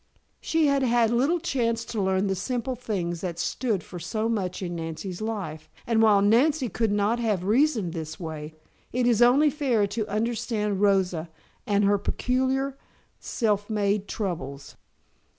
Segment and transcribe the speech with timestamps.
[0.39, 4.63] She had had little chance to learn the simple things that stood for so much
[4.63, 8.55] in Nancy's life, and while Nancy could not have reasoned this way,
[8.91, 11.29] it is only fair to understand Rosa
[11.67, 12.79] and her peculiar
[13.19, 14.75] self made troubles.